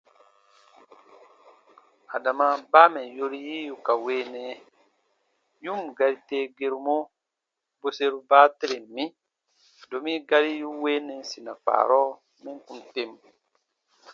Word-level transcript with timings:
Adama 2.15 2.47
baa 2.71 2.91
mɛ̀ 2.93 3.05
yori 3.17 3.39
yi 3.47 3.57
yu 3.69 3.75
ka 3.85 3.93
weenɛ, 4.05 4.43
yu 5.63 5.73
ǹ 5.81 5.83
gari 5.97 6.17
tee 6.27 6.45
gerumɔ 6.57 6.95
bweseru 7.79 8.19
baateren 8.29 8.83
mi, 8.95 9.03
domi 9.89 10.13
gari 10.29 10.51
yu 10.61 10.69
weenɛ 10.83 11.15
sina 11.29 11.51
kpaarɔ 11.61 12.01
mɛm 12.43 12.57
kùn 12.65 12.79
tem. 12.93 13.11